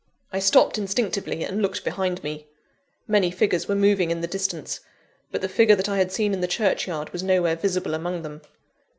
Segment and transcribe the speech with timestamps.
[0.33, 2.47] I stopped instinctively, and looked behind me.
[3.07, 4.79] Many figures were moving in the distance;
[5.29, 8.41] but the figure that I had seen in the churchyard was nowhere visible among them.